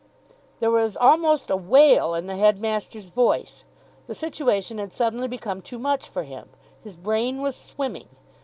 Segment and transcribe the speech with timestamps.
[0.61, 3.65] There was almost a wail in the headmaster's voice.
[4.07, 6.49] The situation had suddenly become too much for him.
[6.83, 8.07] His brain was swimming.